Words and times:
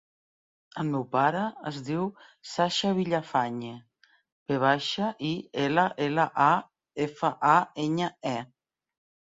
El 0.83 0.85
meu 0.93 1.03
pare 1.15 1.43
es 1.71 1.77
diu 1.89 2.07
Sasha 2.53 2.95
Villafañe: 3.01 3.75
ve 4.53 4.59
baixa, 4.65 5.11
i, 5.31 5.33
ela, 5.69 5.85
ela, 6.09 6.29
a, 6.51 6.53
efa, 7.09 7.35
a, 7.57 7.59
enya, 7.89 8.15
e. 8.37 8.37